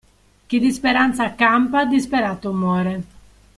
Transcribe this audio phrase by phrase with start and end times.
[0.47, 3.03] Chi di speranza campa, disperato muore.